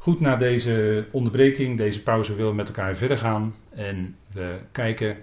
[0.00, 3.54] Goed, na deze onderbreking, deze pauze, willen we met elkaar verder gaan.
[3.70, 5.16] En we kijken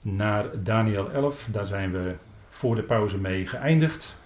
[0.00, 1.48] naar Daniel 11.
[1.52, 2.14] Daar zijn we
[2.48, 4.16] voor de pauze mee geëindigd.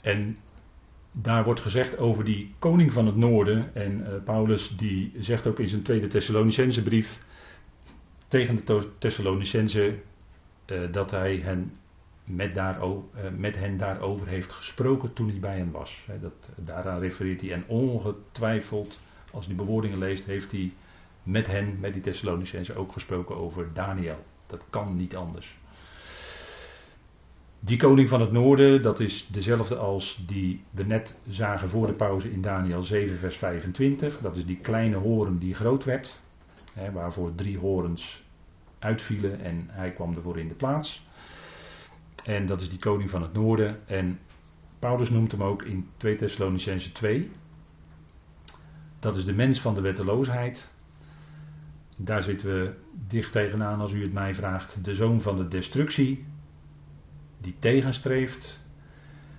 [0.00, 0.36] En
[1.12, 3.74] daar wordt gezegd over die koning van het noorden.
[3.74, 7.24] En uh, Paulus die zegt ook in zijn tweede Thessalonicense brief
[8.28, 9.98] tegen de Thessalonicense
[10.66, 11.70] uh, dat hij hen
[12.34, 12.94] met, daar, uh,
[13.36, 16.06] met hen daarover heeft gesproken toen hij bij hen was.
[16.20, 17.52] Dat, daaraan refereert hij.
[17.52, 19.00] En ongetwijfeld,
[19.30, 20.72] als hij die bewoordingen leest, heeft hij
[21.22, 24.24] met hen, met die Thessalonicense, ook gesproken over Daniel.
[24.46, 25.56] Dat kan niet anders.
[27.60, 31.92] Die koning van het noorden, dat is dezelfde als die we net zagen voor de
[31.92, 34.18] pauze in Daniel 7, vers 25.
[34.20, 36.20] Dat is die kleine horen die groot werd,
[36.72, 38.22] hè, waarvoor drie horens
[38.78, 41.06] uitvielen en hij kwam ervoor in de plaats.
[42.24, 43.86] En dat is die koning van het noorden.
[43.86, 44.18] En
[44.78, 47.30] Paulus noemt hem ook in 2 Thessalonicense 2.
[48.98, 50.72] Dat is de mens van de wetteloosheid.
[51.96, 52.74] Daar zitten we
[53.08, 54.84] dicht tegenaan als u het mij vraagt.
[54.84, 56.24] De zoon van de destructie
[57.40, 58.60] die tegenstreeft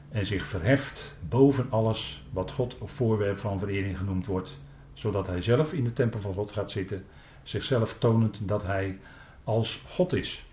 [0.09, 4.59] en zich verheft boven alles wat God of voorwerp van verering genoemd wordt,
[4.93, 7.05] zodat hij zelf in de tempel van God gaat zitten,
[7.43, 8.99] zichzelf tonend dat hij
[9.43, 10.45] als God is.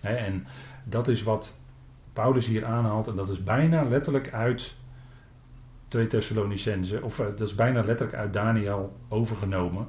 [0.00, 0.46] en
[0.84, 1.58] dat is wat
[2.12, 4.74] Paulus hier aanhaalt, en dat is bijna letterlijk uit
[5.88, 9.88] 2 Thessalonicense, of eh, dat is bijna letterlijk uit Daniel overgenomen,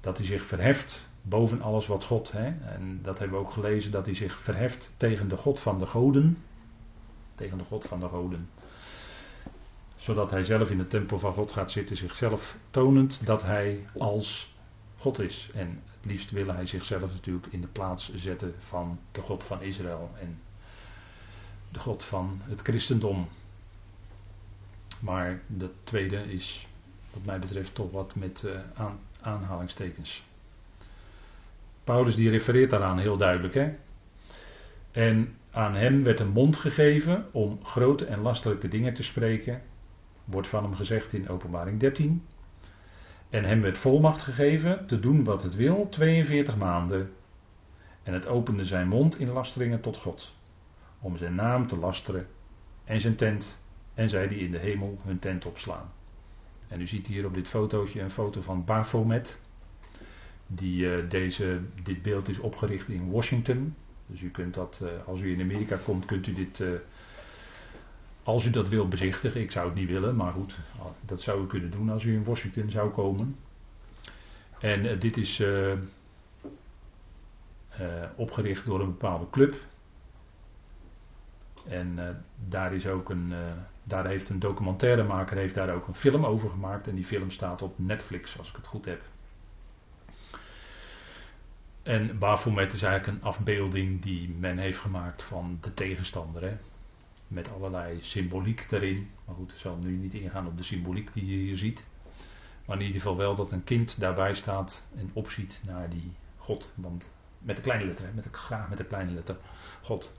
[0.00, 3.90] dat hij zich verheft boven alles wat God, hè, en dat hebben we ook gelezen,
[3.90, 6.38] dat hij zich verheft tegen de God van de goden.
[7.34, 8.48] Tegen de God van de goden.
[9.96, 14.56] Zodat hij zelf in de tempel van God gaat zitten, zichzelf tonend dat hij als
[14.96, 15.50] God is.
[15.54, 19.62] En het liefst wil hij zichzelf natuurlijk in de plaats zetten van de God van
[19.62, 20.40] Israël en
[21.68, 23.28] de God van het christendom.
[25.00, 26.66] Maar dat tweede is,
[27.12, 30.26] wat mij betreft, toch wat met uh, aan, aanhalingstekens.
[31.84, 33.54] Paulus die refereert daaraan heel duidelijk.
[33.54, 33.74] Hè?
[34.90, 39.62] En aan hem werd een mond gegeven om grote en lastelijke dingen te spreken.
[40.24, 42.26] Wordt van hem gezegd in openbaring 13.
[43.30, 47.12] En hem werd volmacht gegeven te doen wat het wil, 42 maanden.
[48.02, 50.36] En het opende zijn mond in lasteringen tot God.
[51.00, 52.26] Om zijn naam te lasteren
[52.84, 53.58] en zijn tent.
[53.94, 55.92] En zij die in de hemel hun tent opslaan.
[56.68, 59.38] En u ziet hier op dit fotootje een foto van Baphomet.
[60.46, 63.74] Die, uh, deze, dit beeld is opgericht in Washington.
[64.06, 66.70] Dus u kunt dat, uh, als u in Amerika komt, kunt u dit, uh,
[68.22, 69.40] als u dat wilt bezichtigen.
[69.40, 70.58] Ik zou het niet willen, maar goed,
[71.00, 73.36] dat zou u kunnen doen als u in Washington zou komen.
[74.60, 75.42] En dit is
[78.14, 79.54] opgericht door een bepaalde club.
[81.68, 81.98] En
[82.48, 83.32] daar is ook een,
[83.82, 86.88] daar heeft een documentairemaker heeft daar ook een film over gemaakt.
[86.88, 89.00] En die film staat op Netflix, als ik het goed heb.
[91.82, 96.42] En Baphomet is eigenlijk een afbeelding die men heeft gemaakt van de tegenstander.
[96.42, 96.56] Hè?
[97.28, 99.10] Met allerlei symboliek erin.
[99.24, 101.84] Maar goed, ik zal nu niet ingaan op de symboliek die je hier ziet.
[102.64, 106.72] Maar in ieder geval wel dat een kind daarbij staat en opziet naar die God.
[106.74, 108.12] Want met de kleine letter, hè?
[108.12, 109.36] Met de, graag met de kleine letter
[109.82, 110.16] God.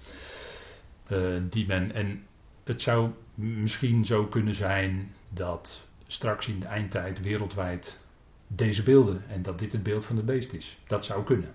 [1.11, 2.23] Uh, die men, en
[2.63, 8.03] het zou misschien zo kunnen zijn dat straks in de eindtijd wereldwijd
[8.47, 10.79] deze beelden en dat dit het beeld van de beest is.
[10.87, 11.53] Dat zou kunnen.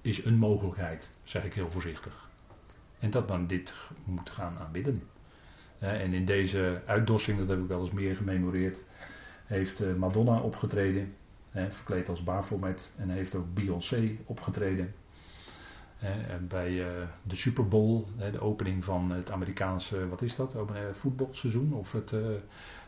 [0.00, 2.28] Is een mogelijkheid, zeg ik heel voorzichtig.
[2.98, 5.02] En dat men dit moet gaan aanbidden.
[5.78, 8.84] En in deze uitdossing, dat heb ik wel eens meer gememoreerd,
[9.44, 11.14] heeft eh, Madonna opgetreden,
[11.52, 14.94] verkleed als Baphomet, en heeft ook Beyoncé opgetreden.
[16.48, 20.56] Bij eh, de Super Bowl, de opening van het Amerikaanse, wat is dat,
[20.92, 22.20] voetbalseizoen, of het, eh,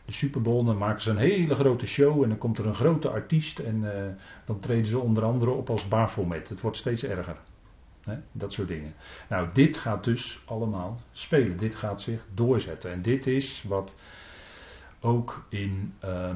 [0.05, 2.75] de Super Bowl, dan maken ze een hele grote show en dan komt er een
[2.75, 3.81] grote artiest en
[4.45, 6.49] dan treden ze onder andere op als Baphomet.
[6.49, 7.37] Het wordt steeds erger.
[8.31, 8.93] Dat soort dingen.
[9.29, 11.57] Nou, dit gaat dus allemaal spelen.
[11.57, 12.91] Dit gaat zich doorzetten.
[12.91, 13.95] En dit is wat
[14.99, 16.35] ook in uh,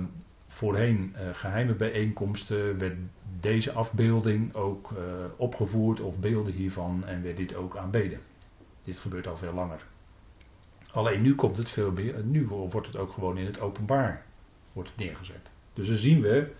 [0.51, 2.97] voorheen uh, geheime bijeenkomsten werd
[3.39, 4.97] deze afbeelding ook uh,
[5.37, 8.19] opgevoerd of beelden hiervan en werd dit ook aanbeden.
[8.83, 9.85] Dit gebeurt al veel langer.
[10.91, 14.25] Alleen nu komt het veel meer, nu wordt het ook gewoon in het openbaar
[14.73, 15.49] wordt het neergezet.
[15.73, 16.51] Dus dan zien we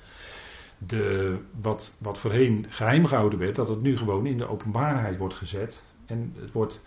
[0.77, 5.35] de, wat, wat voorheen geheim gehouden werd, dat het nu gewoon in de openbaarheid wordt
[5.35, 5.83] gezet.
[6.05, 6.81] En het wordt,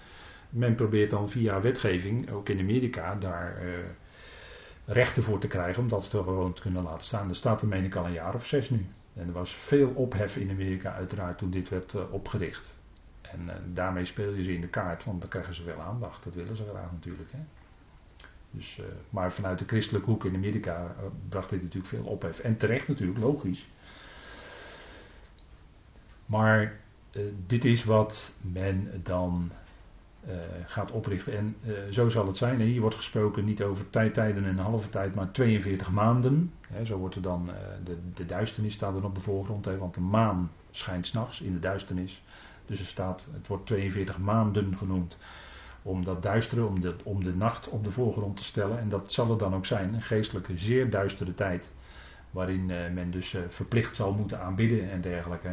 [0.50, 3.62] men probeert dan via wetgeving, ook in Amerika, daar
[4.84, 7.28] rechten voor te krijgen om dat te gewoon te kunnen laten staan.
[7.28, 8.86] Er staat er meen ik al een jaar of zes nu.
[9.14, 12.78] En er was veel ophef in Amerika uiteraard toen dit werd uh, opgericht.
[13.20, 16.24] En uh, daarmee speel je ze in de kaart, want dan krijgen ze wel aandacht.
[16.24, 17.32] Dat willen ze graag natuurlijk.
[17.32, 17.38] Hè?
[18.50, 20.94] Dus, uh, maar vanuit de christelijke hoek in Amerika
[21.28, 22.38] bracht dit natuurlijk veel ophef.
[22.38, 23.68] En terecht natuurlijk, logisch.
[26.26, 26.80] Maar
[27.46, 29.50] dit is wat men dan
[30.66, 31.36] gaat oprichten.
[31.36, 31.56] En
[31.92, 32.60] zo zal het zijn.
[32.60, 36.52] En hier wordt gesproken niet over tijdtijden en een halve tijd, maar 42 maanden.
[36.84, 37.50] Zo wordt er dan,
[37.84, 39.64] de, de duisternis staat er op de voorgrond.
[39.64, 42.22] Hè, want de maan schijnt s'nachts in de duisternis.
[42.66, 45.16] Dus er staat, het wordt 42 maanden genoemd
[45.84, 48.78] om dat duistere, om de, om de nacht op de voorgrond te stellen.
[48.78, 51.72] En dat zal het dan ook zijn, een geestelijke, zeer duistere tijd.
[52.30, 55.52] Waarin eh, men dus eh, verplicht zal moeten aanbidden en dergelijke.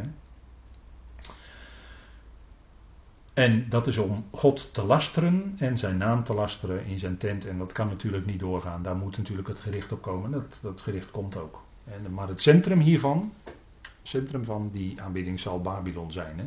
[3.34, 7.46] En dat is om God te lasteren en zijn naam te lasteren in zijn tent.
[7.46, 8.82] En dat kan natuurlijk niet doorgaan.
[8.82, 10.30] Daar moet natuurlijk het gericht op komen.
[10.30, 11.62] Dat, dat gericht komt ook.
[12.10, 13.54] Maar het centrum hiervan, het
[14.02, 16.38] centrum van die aanbidding zal Babylon zijn.
[16.38, 16.44] Hè?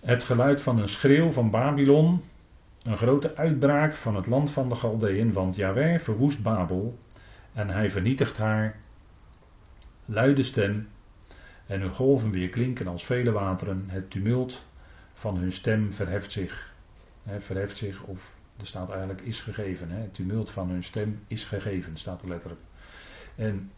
[0.00, 2.22] Het geluid van een schreeuw van Babylon,
[2.82, 6.98] een grote uitbraak van het land van de Galdeën, want Yahweh verwoest Babel
[7.52, 8.76] en hij vernietigt haar.
[10.04, 10.88] Luide stem
[11.72, 13.84] en hun golven weer klinken als vele wateren.
[13.86, 14.64] Het tumult
[15.12, 16.72] van hun stem verheft zich.
[17.38, 19.90] verheft zich, of er staat eigenlijk is gegeven.
[19.90, 22.60] Het tumult van hun stem is gegeven, staat er letterlijk.
[23.34, 23.70] En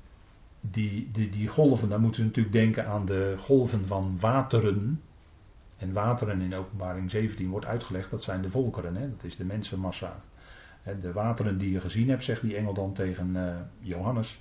[0.61, 5.03] die, die, die golven, daar moeten we natuurlijk denken aan de golven van wateren.
[5.77, 10.21] En wateren in openbaring 17 wordt uitgelegd, dat zijn de volkeren, dat is de mensenmassa.
[11.01, 14.41] De wateren die je gezien hebt, zegt die engel dan tegen uh, Johannes,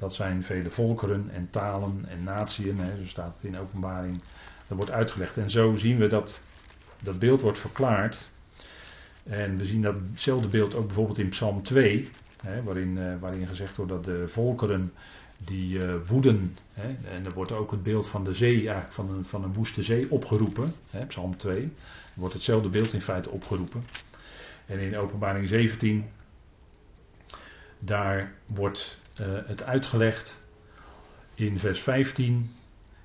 [0.00, 2.96] dat zijn vele volkeren en talen en natieën, hè?
[2.96, 4.22] zo staat het in openbaring,
[4.68, 5.36] dat wordt uitgelegd.
[5.36, 6.40] En zo zien we dat
[7.02, 8.30] dat beeld wordt verklaard.
[9.22, 12.10] En we zien datzelfde beeld ook bijvoorbeeld in Psalm 2,
[12.42, 14.92] hè, waarin, uh, waarin gezegd wordt dat de volkeren
[15.44, 16.56] die uh, woeden.
[16.72, 19.52] Hè, en er wordt ook het beeld van de zee, eigenlijk van een, van een
[19.52, 20.72] woeste zee, opgeroepen.
[20.90, 21.62] Hè, Psalm 2.
[21.62, 21.70] Er
[22.14, 23.84] wordt hetzelfde beeld in feite opgeroepen.
[24.66, 26.04] En in openbaring 17,
[27.78, 28.99] daar wordt
[29.46, 30.44] het uitgelegd
[31.34, 32.50] in vers 15.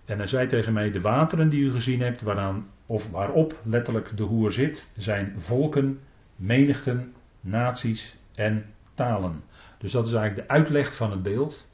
[0.06, 4.18] En hij zei tegen mij: De wateren die u gezien hebt, waaraan, of waarop letterlijk
[4.18, 6.00] de hoer zit, zijn volken,
[6.36, 9.44] menigten, naties en talen.
[9.78, 11.68] Dus dat is eigenlijk de uitleg van het beeld.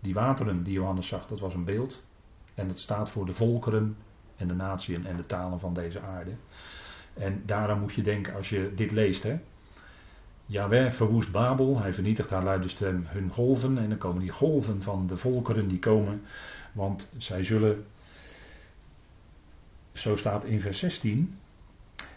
[0.00, 2.06] Die wateren die Johannes zag, dat was een beeld.
[2.54, 3.96] En dat staat voor de volkeren
[4.36, 6.30] en de natieën en de talen van deze aarde.
[7.14, 9.22] En daarom moet je denken als je dit leest.
[9.22, 9.38] Hè.
[10.52, 13.78] Yahweh verwoest Babel, hij vernietigt haar luide stem hun golven.
[13.78, 16.22] En dan komen die golven van de volkeren die komen.
[16.72, 17.84] Want zij zullen,
[19.92, 21.38] zo staat in vers 16.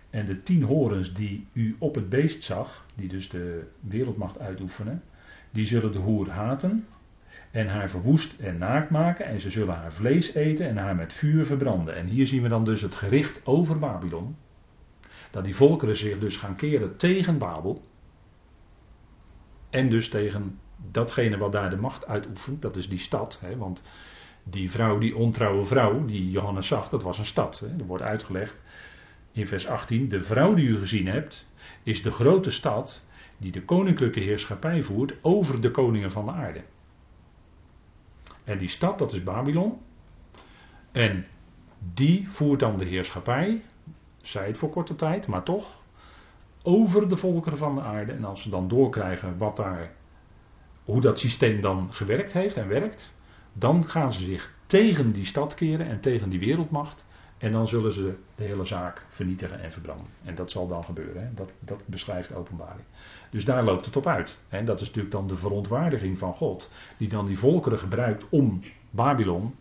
[0.10, 5.04] En de tien horens die u op het beest zag, die dus de wereldmacht uitoefenen,
[5.52, 6.88] die zullen de hoer haten
[7.52, 11.14] en haar verwoest en naakt maken en ze zullen haar vlees eten en haar met
[11.14, 11.96] vuur verbranden.
[11.96, 14.36] En hier zien we dan dus het gericht over Babylon.
[15.32, 17.84] Dat die volkeren zich dus gaan keren tegen Babel.
[19.76, 20.60] En dus tegen
[20.92, 23.40] datgene wat daar de macht uitoefent, dat is die stad.
[23.42, 23.84] Hè, want
[24.44, 27.60] die vrouw, die ontrouwe vrouw, die Johannes zag, dat was een stad.
[27.60, 28.62] Hè, er wordt uitgelegd
[29.32, 31.48] in vers 18, de vrouw die u gezien hebt,
[31.84, 33.04] is de grote stad
[33.38, 36.64] die de koninklijke heerschappij voert over de koningen van de aarde.
[38.44, 39.82] En die stad, dat is Babylon.
[40.92, 41.26] En
[41.94, 43.64] die voert dan de heerschappij,
[44.22, 45.84] zij het voor korte tijd, maar toch,
[46.66, 48.12] over de volkeren van de aarde.
[48.12, 49.92] En als ze dan doorkrijgen wat daar,
[50.84, 53.14] hoe dat systeem dan gewerkt heeft en werkt,
[53.54, 57.06] dan gaan ze zich tegen die stad keren en tegen die wereldmacht.
[57.38, 60.08] En dan zullen ze de hele zaak vernietigen en verbranden.
[60.24, 61.22] En dat zal dan gebeuren.
[61.22, 61.34] Hè?
[61.34, 62.86] Dat, dat beschrijft openbaring.
[63.30, 64.38] Dus daar loopt het op uit.
[64.50, 66.72] En dat is natuurlijk dan de verontwaardiging van God.
[66.98, 69.56] Die dan die volkeren gebruikt om Babylon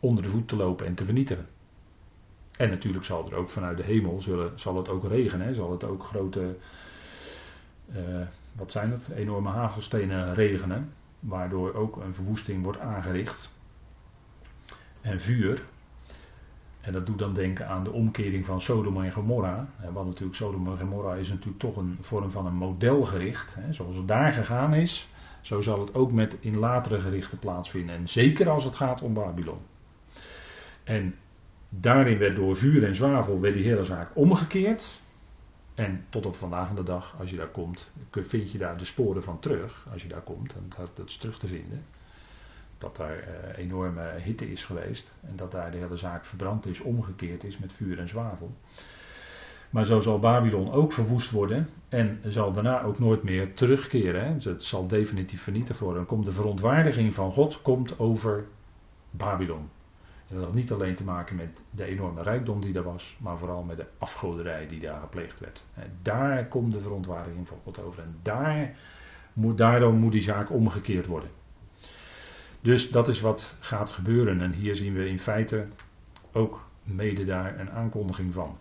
[0.00, 1.46] onder de voet te lopen en te vernietigen.
[2.60, 5.54] En natuurlijk zal er ook vanuit de hemel zullen, zal het ook regenen.
[5.54, 6.56] Zal het ook grote,
[7.92, 7.98] uh,
[8.52, 10.92] wat zijn het, enorme hagelstenen regenen.
[11.20, 13.58] Waardoor ook een verwoesting wordt aangericht.
[15.00, 15.62] En vuur.
[16.80, 19.68] En dat doet dan denken aan de omkering van Sodom en Gomorra.
[19.92, 23.56] Want natuurlijk Sodom en Gomorra is natuurlijk toch een vorm van een modelgericht.
[23.70, 25.08] Zoals het daar gegaan is,
[25.40, 27.96] zo zal het ook met in latere gerichten plaatsvinden.
[27.96, 29.58] En zeker als het gaat om Babylon.
[30.84, 31.14] En
[31.70, 35.00] daarin werd door vuur en zwavel werd die hele zaak omgekeerd.
[35.74, 39.22] En tot op vandaag de dag, als je daar komt, vind je daar de sporen
[39.22, 39.86] van terug.
[39.92, 41.82] Als je daar komt, en dat, dat is terug te vinden
[42.80, 46.80] dat daar uh, enorme hitte is geweest en dat daar de hele zaak verbrand is,
[46.80, 48.52] omgekeerd is met vuur en zwavel.
[49.70, 54.24] Maar zo zal Babylon ook verwoest worden en zal daarna ook nooit meer terugkeren.
[54.24, 54.50] Hè.
[54.50, 56.06] Het zal definitief vernietigd worden.
[56.06, 58.44] Komt de verontwaardiging van God komt over
[59.10, 59.68] Babylon.
[60.30, 63.62] Dat had niet alleen te maken met de enorme rijkdom die er was, maar vooral
[63.62, 65.64] met de afgoderij die daar gepleegd werd.
[65.74, 68.02] En daar komt de verontwaardiging van God over.
[68.02, 68.74] En daar
[69.32, 71.30] moet, daarom moet die zaak omgekeerd worden.
[72.60, 74.40] Dus dat is wat gaat gebeuren.
[74.40, 75.66] En hier zien we in feite
[76.32, 78.58] ook mede daar een aankondiging van.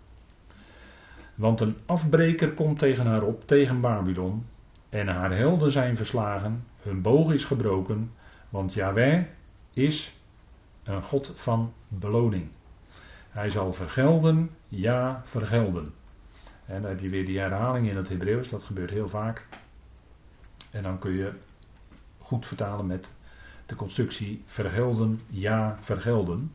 [1.35, 4.45] Want een afbreker komt tegen haar op, tegen Babylon.
[4.89, 8.11] En haar helden zijn verslagen, hun boog is gebroken.
[8.49, 9.23] Want Yahweh
[9.73, 10.18] is
[10.95, 12.49] een God van beloning.
[13.29, 15.93] Hij zal vergelden, ja, vergelden.
[16.65, 19.47] En dan heb je weer die herhaling in het Hebreeuws, dat gebeurt heel vaak.
[20.71, 21.33] En dan kun je
[22.17, 23.15] goed vertalen met
[23.65, 26.53] de constructie vergelden, ja, vergelden.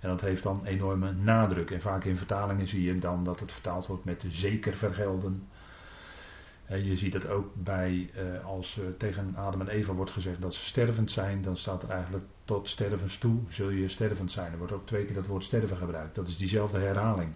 [0.00, 1.70] En dat heeft dan enorme nadruk.
[1.70, 5.48] En vaak in vertalingen zie je dan dat het vertaald wordt met zeker vergelden.
[6.66, 10.54] Je ziet het ook bij, eh, als eh, tegen Adam en Eva wordt gezegd dat
[10.54, 14.52] ze stervend zijn, dan staat er eigenlijk tot stervens toe zul je stervend zijn.
[14.52, 16.14] Er wordt ook twee keer dat woord sterven gebruikt.
[16.14, 17.32] Dat is diezelfde herhaling.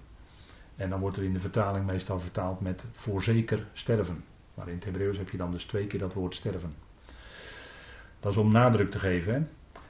[0.76, 4.24] En dan wordt er in de vertaling meestal vertaald met voorzeker sterven.
[4.54, 6.72] Maar in het Hebreeuws heb je dan dus twee keer dat woord sterven.
[8.20, 9.34] Dat is om nadruk te geven.
[9.34, 9.40] Hè?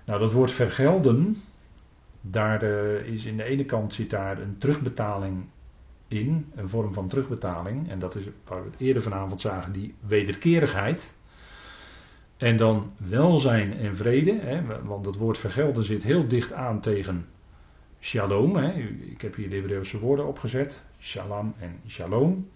[0.04, 1.42] Nou, dat woord vergelden,
[2.20, 5.44] daar uh, is in de ene kant zit daar een terugbetaling
[6.08, 7.90] in, een vorm van terugbetaling.
[7.90, 11.14] En dat is waar we het eerder vanavond zagen, die wederkerigheid.
[12.36, 17.26] En dan welzijn en vrede, hè, want het woord vergelden zit heel dicht aan tegen
[18.00, 18.56] shalom.
[18.56, 18.72] Hè.
[19.00, 22.48] Ik heb hier de Hebreeuwse woorden opgezet, shalom en shalom.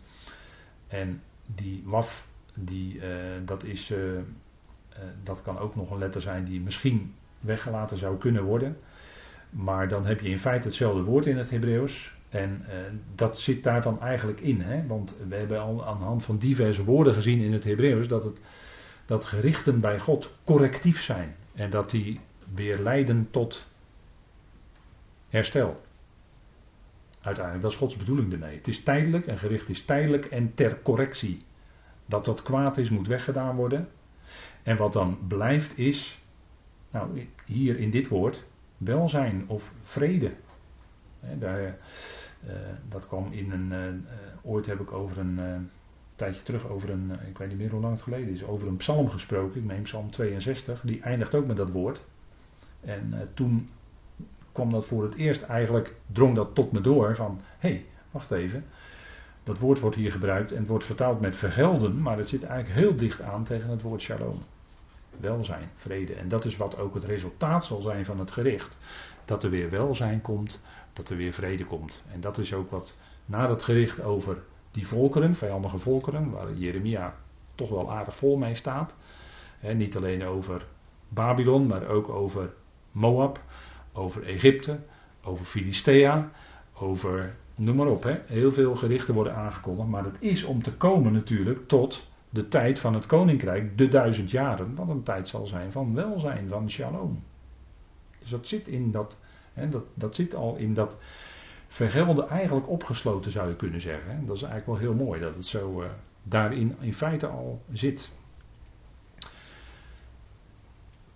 [0.88, 1.22] En
[1.54, 3.04] die waf, die, uh,
[3.44, 4.22] dat, is, uh, uh,
[5.22, 8.76] dat kan ook nog een letter zijn die misschien weggelaten zou kunnen worden.
[9.50, 12.16] Maar dan heb je in feite hetzelfde woord in het Hebreeuws.
[12.32, 12.74] En uh,
[13.14, 14.60] dat zit daar dan eigenlijk in.
[14.60, 14.86] Hè?
[14.86, 18.24] Want we hebben al aan de hand van diverse woorden gezien in het Hebreeuws dat,
[18.24, 18.38] het,
[19.06, 21.36] dat gerichten bij God correctief zijn.
[21.54, 22.20] En dat die
[22.54, 23.68] weer leiden tot
[25.28, 25.74] herstel.
[27.20, 28.56] Uiteindelijk, dat is Gods bedoeling ermee.
[28.56, 31.36] Het is tijdelijk, een gericht is tijdelijk en ter correctie.
[32.06, 33.88] Dat wat kwaad is, moet weggedaan worden.
[34.62, 36.18] En wat dan blijft is,
[36.90, 38.44] nou hier in dit woord,
[38.76, 40.32] welzijn of vrede.
[41.38, 41.76] daar,
[42.88, 43.72] dat kwam in een.
[43.72, 45.38] Uh, ooit heb ik over een.
[45.38, 45.56] Uh,
[46.16, 47.12] tijdje terug over een.
[47.28, 48.44] ik weet niet meer hoe lang het geleden is.
[48.44, 49.60] Over een psalm gesproken.
[49.60, 50.80] Ik neem psalm 62.
[50.84, 52.04] Die eindigt ook met dat woord.
[52.80, 53.68] En toen
[54.52, 55.94] kwam dat voor het eerst eigenlijk.
[56.06, 57.16] drong dat tot me door.
[57.16, 57.40] van.
[57.58, 58.64] hé, hey, wacht even.
[59.44, 62.02] Dat woord wordt hier gebruikt en het wordt vertaald met vergelden.
[62.02, 64.38] Maar het zit eigenlijk heel dicht aan tegen het woord shalom.
[65.20, 66.14] Welzijn, vrede.
[66.14, 68.78] En dat is wat ook het resultaat zal zijn van het gericht.
[69.24, 70.60] Dat er weer welzijn komt
[70.92, 72.02] dat er weer vrede komt.
[72.12, 74.42] En dat is ook wat na het gericht over
[74.72, 77.14] die volkeren, vijandige volkeren, waar Jeremia
[77.54, 78.94] toch wel aardig vol mee staat.
[79.74, 80.66] niet alleen over
[81.08, 82.52] Babylon, maar ook over
[82.92, 83.40] Moab,
[83.92, 84.78] over Egypte,
[85.22, 86.30] over Filistea,
[86.74, 88.20] over noem maar op.
[88.26, 92.78] Heel veel gerichten worden aangekondigd, maar het is om te komen natuurlijk tot de tijd
[92.78, 97.18] van het koninkrijk, de duizend jaren, wat een tijd zal zijn van welzijn, van shalom.
[98.18, 99.18] Dus dat zit in dat
[99.54, 100.96] dat, dat zit al in dat
[101.66, 104.26] vergelden eigenlijk opgesloten zou je kunnen zeggen.
[104.26, 105.88] Dat is eigenlijk wel heel mooi dat het zo uh,
[106.22, 108.12] daarin in feite al zit.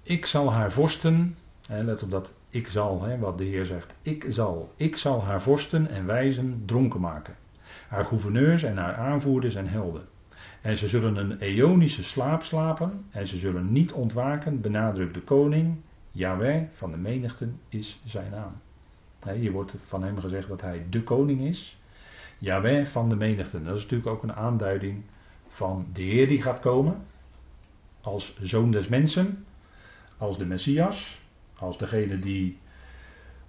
[0.03, 3.95] Ik zal haar vorsten, hè, let op dat ik zal, hè, wat de Heer zegt,
[4.03, 7.37] ik zal, ik zal haar vorsten en wijzen dronken maken.
[7.89, 10.09] Haar gouverneurs en haar aanvoerders en helden.
[10.67, 15.77] En ze zullen een eonische slaap slapen en ze zullen niet ontwaken, benadrukt de koning,
[16.11, 18.53] Yahweh van de menigten is zijn naam.
[19.35, 21.79] Hier wordt van hem gezegd dat hij de koning is.
[22.39, 23.65] Yahweh van de menigten.
[23.65, 25.03] Dat is natuurlijk ook een aanduiding
[25.49, 27.05] van de Heer die gaat komen.
[28.01, 29.45] Als zoon des mensen.
[30.17, 31.21] Als de Messias.
[31.59, 32.59] Als degene die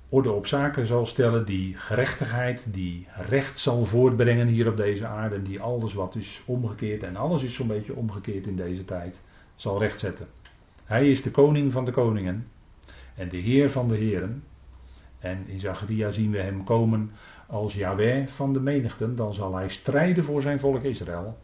[0.10, 1.46] orde op zaken zal stellen.
[1.46, 5.42] Die gerechtigheid, die recht zal voortbrengen hier op deze aarde.
[5.42, 7.04] Die alles wat is omgekeerd.
[7.04, 9.22] En alles is zo'n beetje omgekeerd in deze tijd.
[9.56, 10.28] Zal rechtzetten.
[10.86, 12.48] Hij is de koning van de koningen
[13.16, 14.44] en de Heer van de Heren.
[15.20, 17.12] En in Zacharia zien we hem komen
[17.48, 19.16] als Yahweh van de menigten.
[19.16, 21.38] Dan zal hij strijden voor zijn volk Israël.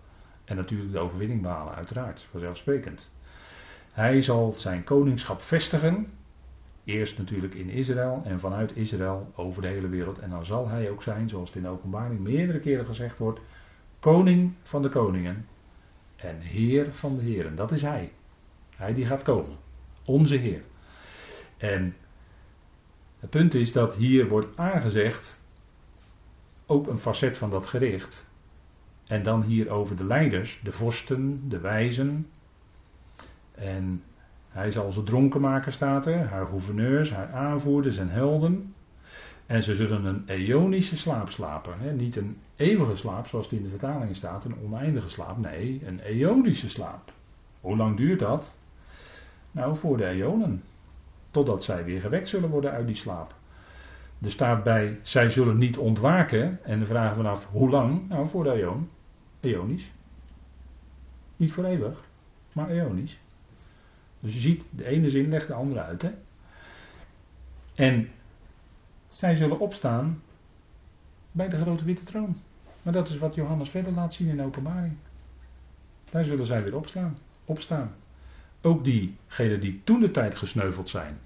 [0.46, 3.12] En natuurlijk de overwinning behalen, uiteraard, vanzelfsprekend.
[3.92, 6.08] Hij zal zijn koningschap vestigen.
[6.84, 10.20] Eerst natuurlijk in Israël en vanuit Israël over de hele wereld.
[10.20, 13.40] En dan zal hij ook zijn, zoals het in de openbaring meerdere keren gezegd wordt,
[14.00, 15.46] koning van de koningen
[16.16, 17.56] en heer van de heren.
[17.56, 18.12] Dat is hij.
[18.76, 19.58] Hij die gaat komen.
[20.06, 20.64] Onze Heer.
[21.58, 21.96] En
[23.20, 25.42] het punt is dat hier wordt aangezegd,
[26.66, 28.32] ook een facet van dat gericht.
[29.08, 32.30] En dan hier over de leiders, de vorsten, de wijzen.
[33.52, 34.04] En
[34.54, 38.74] Hij zal ze dronken maken, staat er, haar gouverneurs, haar aanvoerders en helden.
[39.46, 41.74] En ze zullen een eonische slaap slapen.
[41.80, 41.92] Hè?
[41.92, 45.38] Niet een eeuwige slaap, zoals het in de vertaling staat, een oneindige slaap.
[45.38, 47.12] Nee, een eonische slaap.
[47.62, 48.58] Hoe lang duurt dat?
[49.52, 50.62] Nou, voor de eonen.
[51.32, 53.36] Totdat zij weer gewekt zullen worden uit die slaap.
[54.22, 56.64] Er staat bij, zij zullen niet ontwaken.
[56.64, 58.10] En de vraag vanaf, hoe lang?
[58.10, 58.90] Nou, voor de eon.
[59.40, 59.92] Eonisch.
[61.36, 62.04] Niet voor eeuwig,
[62.52, 63.20] maar eonisch.
[64.24, 66.02] Dus je ziet, de ene zin legt de andere uit.
[66.02, 66.12] Hè?
[67.76, 68.10] En
[69.10, 70.22] zij zullen opstaan
[71.32, 72.38] bij de grote witte troon.
[72.82, 74.96] Maar dat is wat Johannes verder laat zien in openbaring.
[76.10, 77.18] Daar zullen zij weer opstaan.
[77.46, 77.96] opstaan.
[78.62, 81.20] Ook diegenen die toen de tijd gesneuveld zijn.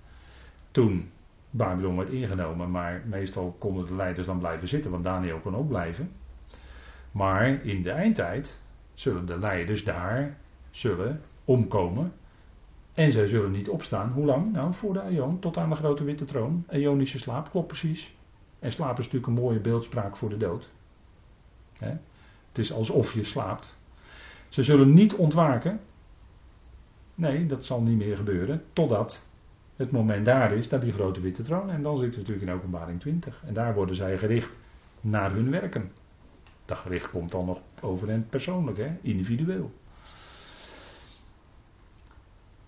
[0.71, 1.11] Toen
[1.49, 2.71] Babylon werd ingenomen.
[2.71, 4.91] Maar meestal konden de leiders dan blijven zitten.
[4.91, 6.11] Want Daniel kon ook blijven.
[7.11, 8.59] Maar in de eindtijd
[8.93, 10.37] zullen de leiders daar
[10.71, 12.13] zullen omkomen.
[12.97, 14.11] En zij zullen niet opstaan.
[14.11, 14.51] Hoe lang?
[14.51, 16.65] Nou, voor de Aion, tot aan de grote witte troon.
[16.71, 18.15] Ionische slaap, klopt precies.
[18.59, 20.69] En slaap is natuurlijk een mooie beeldspraak voor de dood.
[21.77, 23.79] Het is alsof je slaapt.
[24.49, 25.79] Ze zullen niet ontwaken.
[27.15, 28.63] Nee, dat zal niet meer gebeuren.
[28.73, 29.27] Totdat
[29.75, 31.69] het moment daar is dat die grote witte troon.
[31.69, 33.43] En dan zit het natuurlijk in openbaring 20.
[33.45, 34.57] En daar worden zij gericht
[35.01, 35.91] naar hun werken.
[36.65, 39.71] Dat gericht komt dan nog over hen persoonlijk, individueel.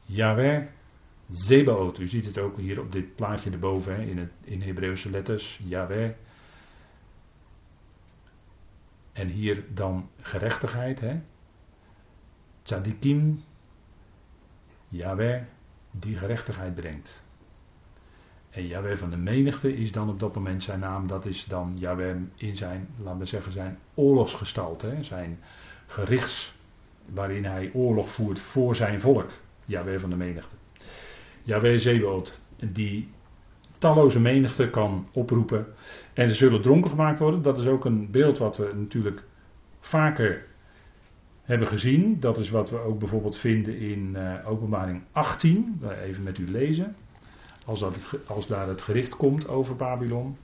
[0.10, 0.66] Yahweh
[1.30, 2.00] Zebaot.
[2.00, 5.62] U ziet het ook hier op dit plaatje erboven hè, in, het, in Hebreeuwse letters.
[5.64, 6.12] Yahweh.
[9.14, 11.00] En hier dan gerechtigheid.
[11.00, 11.22] Hè.
[12.62, 13.44] Tzadikim.
[14.88, 15.42] Yahweh
[15.92, 17.24] die gerechtigheid brengt.
[18.50, 21.08] En Yahweh van de menigte is dan op dat moment zijn naam.
[21.08, 24.98] Dat is dan Yahweh in zijn, laten we zeggen, zijn oorlogsgestalte.
[25.02, 25.40] Zijn
[25.88, 26.56] gerichts,
[27.06, 29.30] waarin hij oorlog voert voor zijn volk.
[29.70, 30.56] Yahweh van de menigte.
[31.44, 33.10] Yahweh Zebaot, die
[33.78, 35.66] talloze menigte kan oproepen.
[36.14, 37.42] En ze zullen dronken gemaakt worden.
[37.42, 39.24] Dat is ook een beeld wat we natuurlijk
[39.80, 40.46] vaker
[41.42, 42.20] hebben gezien.
[42.20, 45.82] Dat is wat we ook bijvoorbeeld vinden in uh, openbaring 18.
[46.04, 46.96] Even met u lezen.
[47.66, 47.86] Als,
[48.26, 50.38] als daar het gericht komt over Babylon.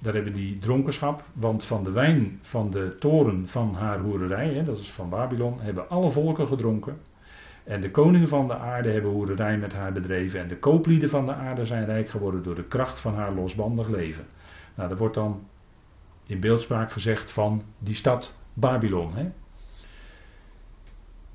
[0.00, 1.24] Daar hebben die dronkenschap.
[1.32, 5.60] Want van de wijn van de toren van haar hoererij, hè, dat is van Babylon,
[5.60, 6.96] hebben alle volken gedronken.
[7.64, 10.40] En de koningen van de aarde hebben hoererij met haar bedreven.
[10.40, 13.88] En de kooplieden van de aarde zijn rijk geworden door de kracht van haar losbandig
[13.88, 14.24] leven.
[14.74, 15.46] Nou, dat wordt dan
[16.26, 19.14] in beeldspraak gezegd van die stad Babylon.
[19.14, 19.30] Hè?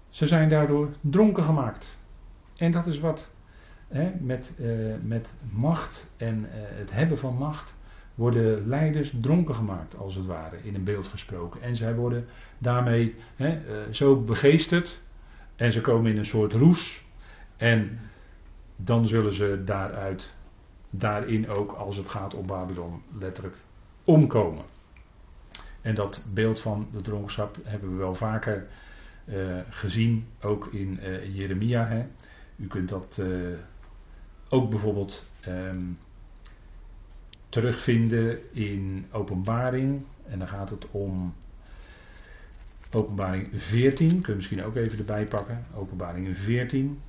[0.09, 1.97] Ze zijn daardoor dronken gemaakt.
[2.55, 3.31] En dat is wat
[3.87, 7.75] hè, met, uh, met macht en uh, het hebben van macht
[8.15, 11.61] worden leiders dronken gemaakt, als het ware, in een beeld gesproken.
[11.61, 12.25] En zij worden
[12.57, 15.01] daarmee hè, uh, zo begeesterd
[15.57, 17.05] en ze komen in een soort roes.
[17.57, 17.99] En
[18.75, 20.35] dan zullen ze daaruit,
[20.89, 23.55] daarin ook, als het gaat om Babylon, letterlijk
[24.03, 24.65] omkomen.
[25.81, 28.67] En dat beeld van de dronkenschap hebben we wel vaker
[29.25, 31.85] uh, gezien, ook in uh, Jeremia.
[31.87, 32.05] Hè.
[32.55, 33.57] U kunt dat uh,
[34.49, 35.97] ook bijvoorbeeld um,
[37.49, 40.05] terugvinden in Openbaring.
[40.27, 41.33] En dan gaat het om
[42.91, 45.65] Openbaring 14, kun je misschien ook even erbij pakken.
[45.75, 47.01] Openbaring 14.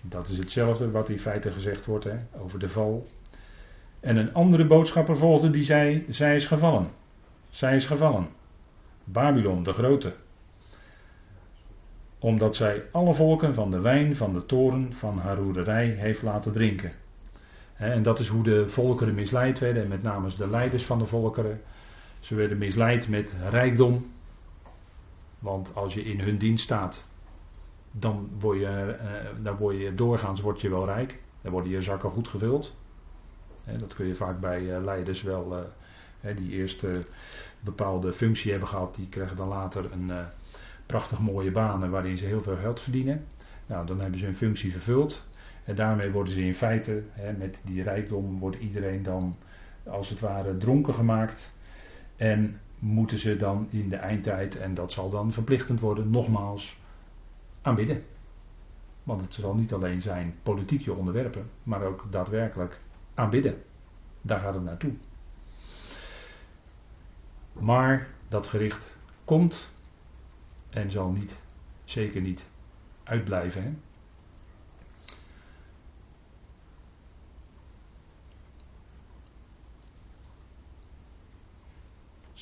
[0.00, 3.06] Dat is hetzelfde wat in feite gezegd wordt hè, over de val.
[4.00, 6.90] En een andere boodschapper volgde die zei: Zij is gevallen.
[7.48, 8.28] Zij is gevallen.
[9.04, 10.14] Babylon de Grote.
[12.18, 16.52] Omdat zij alle volken van de wijn van de toren van haar roererij heeft laten
[16.52, 16.92] drinken.
[17.76, 21.06] En dat is hoe de volkeren misleid werden, en met name de leiders van de
[21.06, 21.60] volkeren
[22.26, 24.12] ze werden misleid met rijkdom.
[25.38, 27.06] Want als je in hun dienst staat,
[27.90, 29.08] dan word je, eh,
[29.42, 31.18] dan word je doorgaans word je wel rijk.
[31.40, 32.76] Dan worden je zakken goed gevuld.
[33.78, 35.56] dat kun je vaak bij eh, leiders wel,
[36.20, 37.04] eh, die eerst een
[37.60, 40.12] bepaalde functie hebben gehad, die krijgen dan later een
[40.86, 43.26] prachtig mooie banen waarin ze heel veel geld verdienen.
[43.66, 45.24] Nou, dan hebben ze hun functie vervuld.
[45.64, 47.02] En daarmee worden ze in feite,
[47.38, 49.36] met die rijkdom, wordt iedereen dan
[49.84, 51.54] als het ware dronken gemaakt.
[52.16, 56.78] En moeten ze dan in de eindtijd, en dat zal dan verplichtend worden, nogmaals
[57.62, 58.04] aanbidden.
[59.02, 62.80] Want het zal niet alleen zijn politiek je onderwerpen, maar ook daadwerkelijk
[63.14, 63.62] aanbidden.
[64.22, 64.92] Daar gaat het naartoe.
[67.52, 69.70] Maar dat gericht komt
[70.70, 71.40] en zal niet,
[71.84, 72.48] zeker niet,
[73.04, 73.62] uitblijven.
[73.62, 73.70] Hè?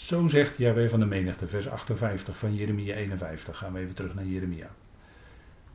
[0.05, 3.59] Zo zegt Jaweh van de menigte, vers 58 van Jeremia 51.
[3.59, 4.71] Gaan we even terug naar Jeremia.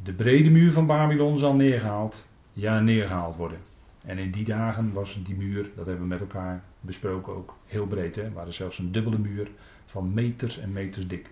[0.04, 3.58] De brede muur van Babylon zal neergehaald, ja neergehaald worden.
[4.06, 7.88] En in die dagen was die muur, dat hebben we met elkaar besproken ook, heel
[7.88, 8.16] breed.
[8.16, 8.32] Hè?
[8.32, 9.52] Waar er zelfs een dubbele muur
[9.86, 11.30] van meters en meters dik.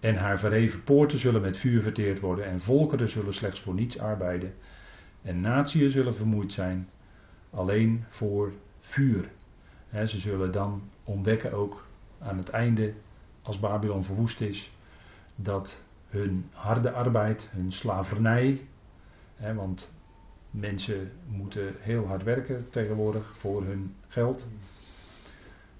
[0.00, 3.98] En haar verheven poorten zullen met vuur verteerd worden en volkeren zullen slechts voor niets
[3.98, 4.54] arbeiden.
[5.22, 6.88] En natieën zullen vermoeid zijn,
[7.50, 9.28] alleen voor vuur.
[9.92, 11.86] ze zullen dan ontdekken ook
[12.18, 12.94] aan het einde,
[13.42, 14.72] als Babylon verwoest is,
[15.34, 18.66] dat hun harde arbeid, hun slavernij,
[19.54, 19.92] want
[20.50, 24.48] mensen moeten heel hard werken tegenwoordig voor hun geld.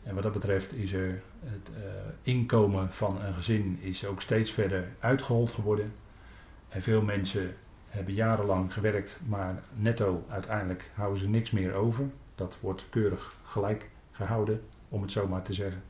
[0.02, 1.84] En wat dat betreft is er het uh,
[2.22, 5.92] inkomen van een gezin is ook steeds verder uitgehold geworden.
[6.68, 7.54] En veel mensen
[7.88, 12.04] hebben jarenlang gewerkt, maar netto uiteindelijk houden ze niks meer over.
[12.34, 15.82] Dat wordt keurig gelijk gehouden, om het zo maar te zeggen.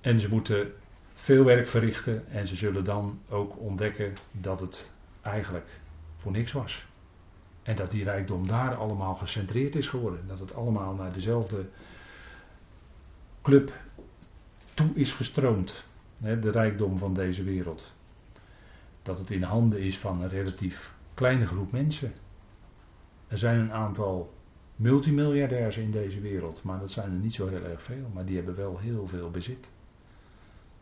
[0.00, 0.72] En ze moeten
[1.14, 4.90] veel werk verrichten en ze zullen dan ook ontdekken dat het
[5.22, 5.80] eigenlijk
[6.16, 6.86] voor niks was.
[7.62, 10.26] En dat die rijkdom daar allemaal gecentreerd is geworden.
[10.26, 11.68] Dat het allemaal naar dezelfde
[13.42, 13.72] club
[14.74, 15.84] toe is gestroomd.
[16.18, 17.92] de rijkdom van deze wereld.
[19.02, 22.12] Dat het in handen is van een relatief kleine groep mensen.
[23.28, 24.34] Er zijn een aantal
[24.76, 28.10] multimiljardairs in deze wereld, maar dat zijn er niet zo heel erg veel.
[28.14, 29.68] Maar die hebben wel heel veel bezit.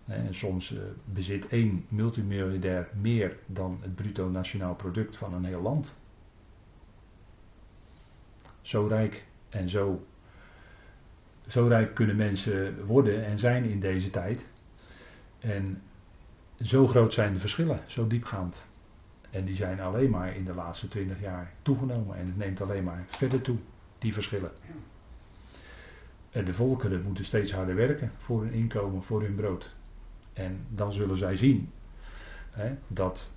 [0.06, 5.62] En soms eh, bezit één multimiljardair meer dan het bruto nationaal product van een heel
[5.62, 5.96] land.
[8.60, 10.06] Zo rijk en zo
[11.46, 14.50] zo rijk kunnen mensen worden en zijn in deze tijd.
[15.38, 15.82] En
[16.62, 18.66] zo groot zijn de verschillen, zo diepgaand.
[19.30, 22.16] En die zijn alleen maar in de laatste twintig jaar toegenomen.
[22.16, 23.56] En het neemt alleen maar verder toe,
[23.98, 24.50] die verschillen.
[26.30, 29.74] En de volkeren moeten steeds harder werken voor hun inkomen, voor hun brood.
[30.36, 31.70] En dan zullen zij zien
[32.50, 33.32] hè, dat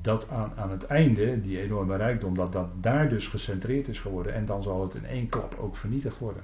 [0.00, 4.34] dat aan, aan het einde, die enorme rijkdom, dat dat daar dus gecentreerd is geworden.
[4.34, 6.42] En dan zal het in één klap ook vernietigd worden.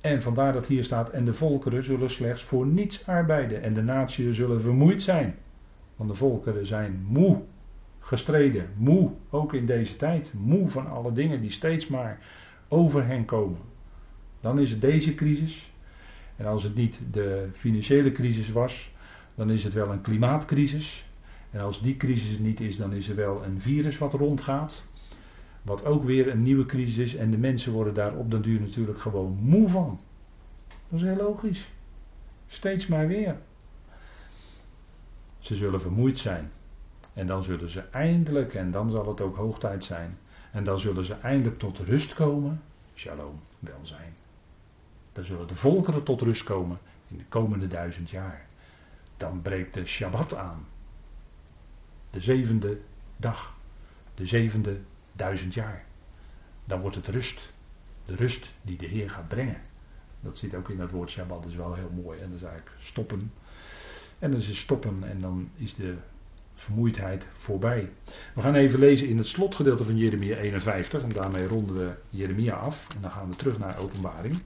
[0.00, 3.82] En vandaar dat hier staat, en de volkeren zullen slechts voor niets arbeiden en de
[3.82, 5.34] natieën zullen vermoeid zijn.
[5.96, 7.42] Want de volkeren zijn moe
[8.00, 12.18] gestreden, moe ook in deze tijd, moe van alle dingen die steeds maar
[12.68, 13.58] over hen komen.
[14.40, 15.73] Dan is het deze crisis.
[16.36, 18.92] En als het niet de financiële crisis was,
[19.34, 21.06] dan is het wel een klimaatcrisis.
[21.50, 24.84] En als die crisis niet is, dan is er wel een virus wat rondgaat.
[25.62, 27.16] Wat ook weer een nieuwe crisis is.
[27.16, 30.00] En de mensen worden daar op den duur natuurlijk gewoon moe van.
[30.88, 31.72] Dat is heel logisch.
[32.46, 33.36] Steeds maar weer.
[35.38, 36.50] Ze zullen vermoeid zijn.
[37.12, 40.18] En dan zullen ze eindelijk, en dan zal het ook hoogtijd zijn.
[40.52, 42.62] En dan zullen ze eindelijk tot rust komen.
[42.94, 44.23] Shalom, welzijn.
[45.14, 48.46] Dan zullen de volkeren tot rust komen in de komende duizend jaar.
[49.16, 50.66] Dan breekt de Shabbat aan.
[52.10, 52.78] De zevende
[53.16, 53.54] dag.
[54.14, 54.80] De zevende
[55.12, 55.84] duizend jaar.
[56.64, 57.52] Dan wordt het rust.
[58.04, 59.60] De rust die de Heer gaat brengen.
[60.20, 62.20] Dat zit ook in dat woord Shabbat, dat is wel heel mooi.
[62.20, 63.32] En dat is eigenlijk stoppen.
[64.18, 65.96] En dan is het stoppen en dan is de
[66.54, 67.90] vermoeidheid voorbij.
[68.34, 71.02] We gaan even lezen in het slotgedeelte van Jeremia 51.
[71.02, 72.88] En daarmee ronden we Jeremia af.
[72.94, 74.42] En dan gaan we terug naar openbaring.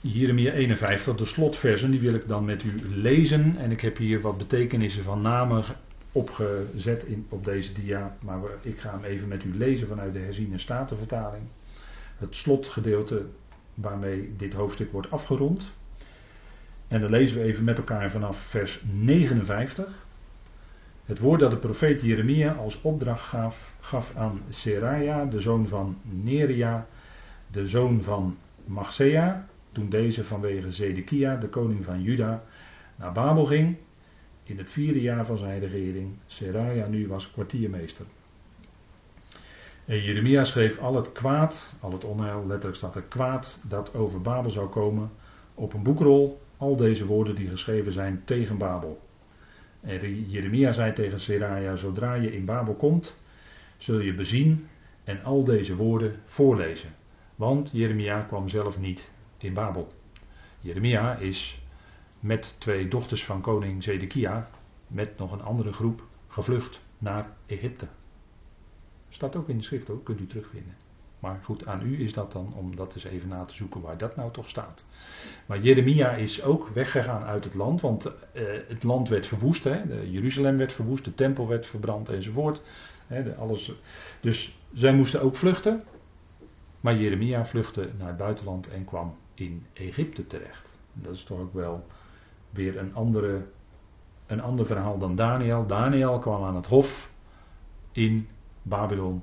[0.00, 3.56] Jeremia 51, de slotversen, die wil ik dan met u lezen.
[3.56, 5.64] En ik heb hier wat betekenissen van namen
[6.12, 8.16] opgezet in, op deze dia.
[8.20, 11.42] Maar ik ga hem even met u lezen vanuit de herziene statenvertaling.
[12.16, 13.26] Het slotgedeelte
[13.74, 15.72] waarmee dit hoofdstuk wordt afgerond.
[16.88, 20.04] En dan lezen we even met elkaar vanaf vers 59.
[21.04, 25.96] Het woord dat de profeet Jeremia als opdracht gaf, gaf aan Seraja, de zoon van
[26.02, 26.86] Neria,
[27.50, 32.42] de zoon van Machsea, toen deze vanwege Zedekia, de koning van Juda,
[32.96, 33.76] naar Babel ging
[34.42, 36.16] in het vierde jaar van zijn regering.
[36.26, 38.06] Seraja nu was kwartiermeester.
[39.84, 44.20] En Jeremia schreef al het kwaad, al het onheil, letterlijk staat er kwaad, dat over
[44.20, 45.10] Babel zou komen,
[45.54, 46.40] op een boekrol.
[46.56, 49.00] Al deze woorden die geschreven zijn tegen Babel.
[49.80, 53.16] En Jeremia zei tegen Seraja, zodra je in Babel komt,
[53.76, 54.66] zul je bezien
[55.04, 56.90] en al deze woorden voorlezen.
[57.34, 59.92] Want Jeremia kwam zelf niet in Babel.
[60.60, 61.62] Jeremia is
[62.20, 64.50] met twee dochters van koning Zedekia,
[64.86, 67.88] met nog een andere groep, gevlucht naar Egypte.
[69.08, 70.74] Staat ook in de schrift ook, kunt u terugvinden.
[71.18, 73.98] Maar goed, aan u is dat dan om dat eens even na te zoeken waar
[73.98, 74.86] dat nou toch staat.
[75.46, 79.64] Maar Jeremia is ook weggegaan uit het land, want eh, het land werd verwoest.
[79.64, 82.62] Hè, Jeruzalem werd verwoest, de tempel werd verbrand enzovoort.
[83.06, 83.72] Hè, de, alles,
[84.20, 85.82] dus zij moesten ook vluchten.
[86.80, 90.78] Maar Jeremia vluchtte naar het buitenland en kwam in Egypte terecht.
[90.92, 91.86] Dat is toch ook wel
[92.50, 93.46] weer een, andere,
[94.26, 95.66] een ander verhaal dan Daniel.
[95.66, 97.10] Daniel kwam aan het hof
[97.92, 98.28] in
[98.62, 99.22] Babylon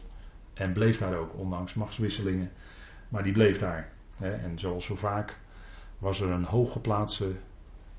[0.54, 2.52] en bleef daar ook, ondanks machtswisselingen.
[3.10, 3.92] Maar die bleef daar.
[4.18, 5.40] En zoals zo vaak
[5.98, 7.36] was er een hooggeplaatste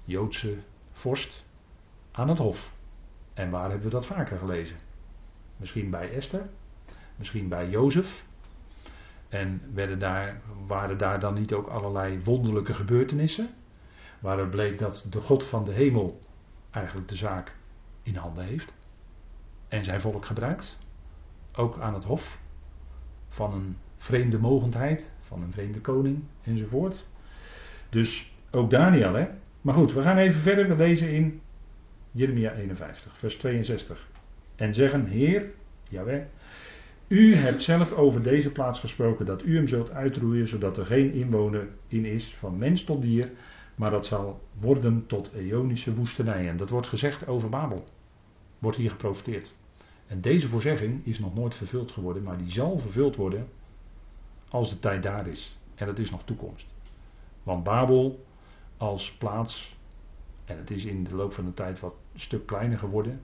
[0.04, 0.56] Joodse
[0.92, 1.44] vorst
[2.12, 2.72] aan het hof.
[3.34, 4.76] En waar hebben we dat vaker gelezen?
[5.56, 6.48] Misschien bij Esther,
[7.16, 8.26] misschien bij Jozef.
[9.34, 13.48] En werden daar, waren daar dan niet ook allerlei wonderlijke gebeurtenissen?
[14.20, 16.20] Waar het bleek dat de God van de hemel
[16.70, 17.52] eigenlijk de zaak
[18.02, 18.74] in handen heeft.
[19.68, 20.78] En zijn volk gebruikt.
[21.54, 22.38] Ook aan het hof.
[23.28, 27.04] Van een vreemde mogendheid, van een vreemde koning enzovoort.
[27.88, 29.28] Dus ook Daniel, hè.
[29.60, 30.68] Maar goed, we gaan even verder.
[30.68, 31.40] We lezen in
[32.10, 34.08] Jeremia 51, vers 62.
[34.56, 35.50] En zeggen, Heer,
[35.88, 36.26] Jawel,
[37.08, 41.12] u hebt zelf over deze plaats gesproken dat u hem zult uitroeien, zodat er geen
[41.12, 43.30] inwoner in is, van mens tot dier,
[43.74, 46.48] maar dat zal worden tot eonische woestenij.
[46.48, 47.84] En dat wordt gezegd over Babel.
[48.58, 49.54] Wordt hier geprofiteerd.
[50.06, 53.48] En deze voorzegging is nog nooit vervuld geworden, maar die zal vervuld worden
[54.48, 55.58] als de tijd daar is.
[55.74, 56.66] En dat is nog toekomst.
[57.42, 58.24] Want Babel
[58.76, 59.76] als plaats,
[60.44, 63.20] en het is in de loop van de tijd wat een stuk kleiner geworden,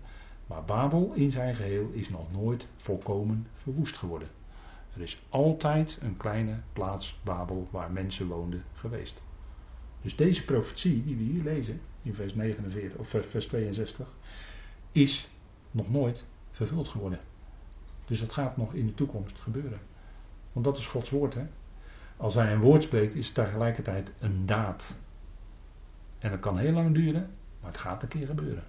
[0.50, 4.28] maar Babel in zijn geheel is nog nooit volkomen verwoest geworden.
[4.94, 9.22] Er is altijd een kleine plaats Babel waar mensen woonden geweest.
[10.02, 14.08] Dus deze profetie die we hier lezen in vers 49 of vers 62
[14.92, 15.28] is
[15.70, 17.20] nog nooit vervuld geworden.
[18.04, 19.80] Dus dat gaat nog in de toekomst gebeuren.
[20.52, 21.34] Want dat is Gods woord.
[21.34, 21.46] Hè?
[22.16, 24.98] Als hij een woord spreekt, is het tegelijkertijd een daad.
[26.18, 28.64] En dat kan heel lang duren, maar het gaat een keer gebeuren.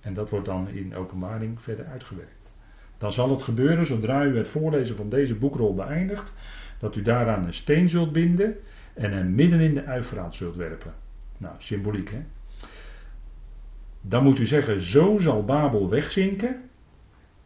[0.00, 2.50] En dat wordt dan in openbaring verder uitgewerkt.
[2.98, 6.32] Dan zal het gebeuren zodra u het voorlezen van deze boekrol beëindigt,
[6.78, 8.56] dat u daaraan een steen zult binden
[8.94, 10.94] en hem midden in de uivraat zult werpen.
[11.38, 12.22] Nou, symboliek hè.
[14.00, 16.62] Dan moet u zeggen, zo zal Babel wegzinken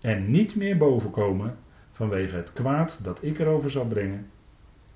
[0.00, 1.56] en niet meer bovenkomen
[1.90, 4.26] vanwege het kwaad dat ik erover zal brengen.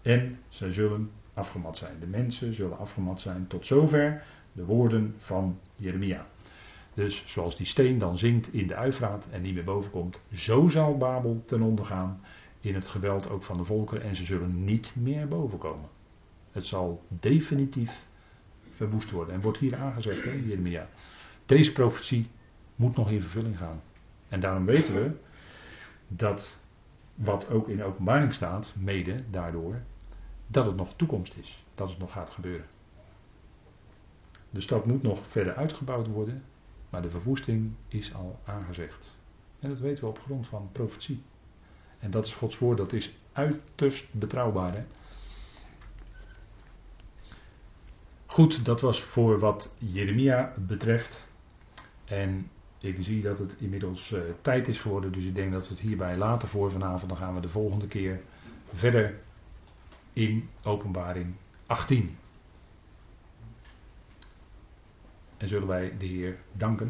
[0.03, 2.01] En zij zullen afgemat zijn.
[2.01, 3.47] De mensen zullen afgemat zijn.
[3.47, 6.27] Tot zover de woorden van Jeremia.
[6.99, 10.69] Dus zoals die steen dan zinkt in de uivraat en niet meer boven komt, zo
[10.69, 12.21] zal Babel ten onder gaan
[12.61, 15.89] in het geweld ook van de volkeren en ze zullen niet meer boven komen.
[16.53, 18.07] Het zal definitief
[18.71, 19.35] verwoest worden.
[19.35, 20.89] En wordt hier aangezegd, hè, Jeremia.
[21.47, 22.27] Deze profetie
[22.77, 23.83] moet nog in vervulling gaan.
[24.29, 25.11] En daarom weten we
[26.09, 26.59] dat
[27.15, 29.83] wat ook in openbaring staat, mede daardoor,
[30.47, 31.65] dat het nog toekomst is.
[31.75, 32.67] Dat het nog gaat gebeuren.
[34.51, 36.43] De stad moet nog verder uitgebouwd worden.
[36.90, 39.18] Maar de verwoesting is al aangezegd.
[39.61, 41.22] En dat weten we op grond van profetie.
[41.98, 44.74] En dat is Gods woord, dat is uiterst betrouwbaar.
[44.74, 44.85] Hè?
[48.27, 51.29] Goed, dat was voor wat Jeremia betreft.
[52.05, 55.74] En ik zie dat het inmiddels uh, tijd is geworden, dus ik denk dat we
[55.74, 57.09] het hierbij laten voor vanavond.
[57.09, 58.20] Dan gaan we de volgende keer
[58.74, 59.20] verder
[60.12, 61.35] in Openbaring
[61.66, 62.16] 18.
[65.38, 66.88] En zullen wij de Heer danken.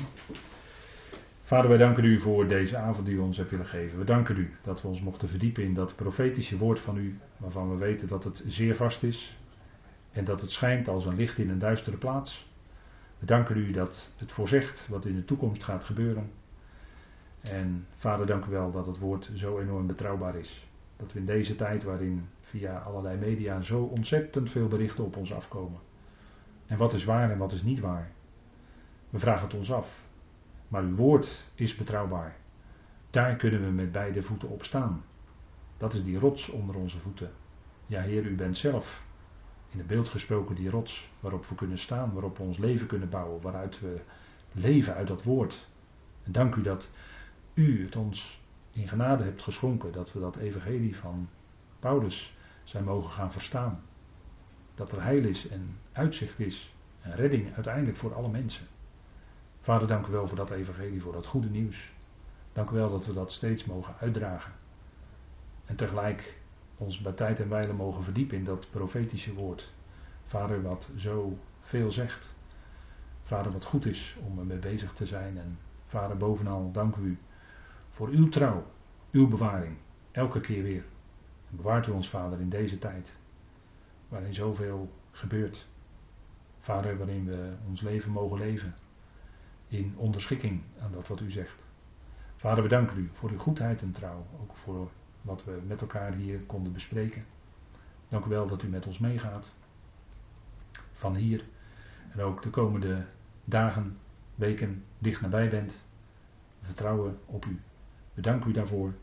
[1.43, 3.99] Vader, wij danken u voor deze avond die u ons hebt willen geven.
[3.99, 7.71] We danken u dat we ons mochten verdiepen in dat profetische woord van u, waarvan
[7.71, 9.39] we weten dat het zeer vast is
[10.13, 12.51] en dat het schijnt als een licht in een duistere plaats.
[13.19, 16.31] We danken u dat het voorzegt wat in de toekomst gaat gebeuren.
[17.41, 20.67] En vader, dank u wel dat het woord zo enorm betrouwbaar is.
[20.97, 25.33] Dat we in deze tijd waarin via allerlei media zo ontzettend veel berichten op ons
[25.33, 25.81] afkomen.
[26.67, 28.11] En wat is waar en wat is niet waar.
[29.11, 30.07] We vragen het ons af.
[30.69, 32.37] Maar uw woord is betrouwbaar.
[33.11, 35.05] Daar kunnen we met beide voeten op staan.
[35.77, 37.31] Dat is die rots onder onze voeten.
[37.87, 39.07] Ja, Heer, u bent zelf
[39.71, 43.09] in het beeld gesproken die rots waarop we kunnen staan, waarop we ons leven kunnen
[43.09, 44.01] bouwen, waaruit we
[44.53, 45.69] leven uit dat woord.
[46.23, 46.91] En dank u dat
[47.55, 51.29] u het ons in genade hebt geschonken, dat we dat evangelie van
[51.79, 53.83] Paulus zijn mogen gaan verstaan.
[54.75, 58.67] Dat er heil is en uitzicht is en redding uiteindelijk voor alle mensen.
[59.61, 61.93] Vader, dank u wel voor dat evangelie, voor dat goede nieuws.
[62.53, 64.53] Dank u wel dat we dat steeds mogen uitdragen.
[65.65, 66.41] En tegelijk
[66.77, 69.73] ons bij tijd en wijle mogen verdiepen in dat profetische woord.
[70.25, 72.35] Vader, wat zo veel zegt.
[73.23, 75.39] Vader, wat goed is om ermee bezig te zijn.
[75.39, 77.19] En vader, bovenal dank u
[77.89, 78.67] voor uw trouw,
[79.11, 79.77] uw bewaring.
[80.11, 80.85] Elke keer weer.
[81.49, 83.17] Bewaart u ons, Vader, in deze tijd.
[84.09, 85.67] Waarin zoveel gebeurt.
[86.61, 88.75] Vader, waarin we ons leven mogen leven
[89.69, 91.63] in onderschikking aan dat wat u zegt.
[92.37, 94.91] Vader, we danken u voor uw goedheid en trouw, ook voor
[95.23, 97.25] wat we met elkaar hier konden bespreken.
[98.09, 99.55] Dank u wel dat u met ons meegaat.
[100.93, 101.45] Van hier
[102.11, 103.07] en ook de komende
[103.45, 103.97] dagen,
[104.35, 105.73] weken dicht nabij bent.
[106.61, 107.61] We vertrouwen op u.
[108.15, 108.95] We danken u daarvoor.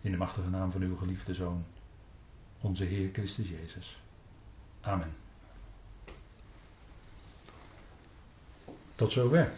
[0.00, 1.64] In de machtige naam van uw geliefde Zoon,
[2.60, 4.02] onze Heer Christus Jezus.
[4.80, 5.27] Amen.
[8.98, 9.52] Tot zover.